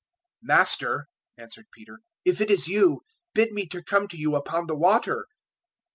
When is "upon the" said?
4.35-4.75